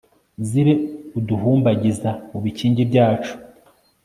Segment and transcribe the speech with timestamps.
[0.47, 0.73] zibe
[1.17, 3.33] uduhumbagiza mu bikingi byacu